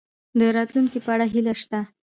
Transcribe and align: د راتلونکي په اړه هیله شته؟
د 0.39 0.41
راتلونکي 0.55 0.99
په 1.05 1.09
اړه 1.15 1.25
هیله 1.33 1.53
شته؟ 1.61 1.79